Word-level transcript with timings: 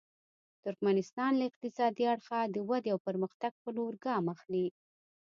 ترکمنستان 0.63 1.31
له 1.39 1.43
اقتصادي 1.49 2.05
اړخه 2.13 2.39
د 2.45 2.55
ودې 2.69 2.89
او 2.93 2.99
پرمختګ 3.07 3.51
په 3.63 3.69
لور 3.77 3.93
ګام 4.05 4.25
اخلي. 4.35 4.67